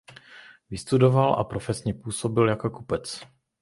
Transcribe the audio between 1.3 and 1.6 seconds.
a